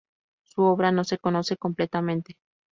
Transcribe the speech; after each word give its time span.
Su 0.45 0.63
obra 0.63 0.91
no 0.91 1.03
se 1.03 1.19
conoce 1.19 1.57
completamente. 1.57 2.35